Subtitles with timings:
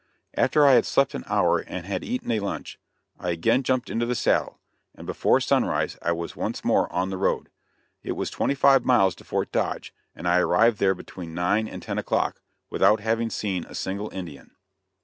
[0.33, 2.79] After I had slept an hour and had eaten a lunch,
[3.19, 4.59] I again jumped into the saddle,
[4.95, 7.51] and before sunrise I was once more on the road.
[8.01, 11.83] It was twenty five miles to Fort Dodge, and I arrived there between nine and
[11.83, 12.41] ten o'clock,
[12.71, 14.55] without having seen a single Indian.